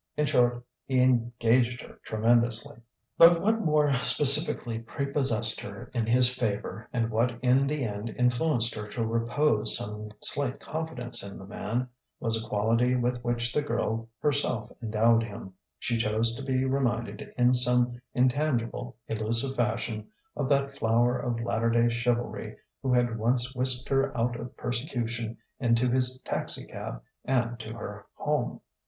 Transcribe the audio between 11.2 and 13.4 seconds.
in the man, was a quality with